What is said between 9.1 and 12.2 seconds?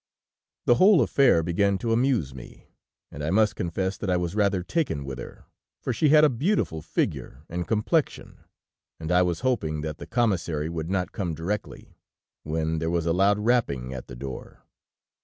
I was hoping that the Commissary would not come directly,